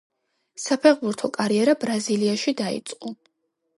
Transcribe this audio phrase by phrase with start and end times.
[0.63, 3.17] საფეხბურთო კარიერა ბრაზილიაში დაიწყო.